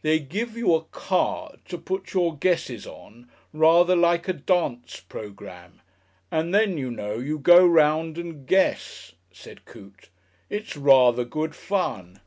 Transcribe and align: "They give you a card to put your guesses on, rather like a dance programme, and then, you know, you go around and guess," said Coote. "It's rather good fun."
"They 0.00 0.18
give 0.18 0.56
you 0.56 0.74
a 0.74 0.82
card 0.82 1.60
to 1.68 1.78
put 1.78 2.14
your 2.14 2.36
guesses 2.36 2.84
on, 2.84 3.30
rather 3.52 3.94
like 3.94 4.26
a 4.26 4.32
dance 4.32 4.98
programme, 5.08 5.82
and 6.32 6.52
then, 6.52 6.78
you 6.78 6.90
know, 6.90 7.20
you 7.20 7.38
go 7.38 7.64
around 7.64 8.18
and 8.18 8.44
guess," 8.44 9.12
said 9.30 9.64
Coote. 9.64 10.08
"It's 10.50 10.76
rather 10.76 11.24
good 11.24 11.54
fun." 11.54 12.18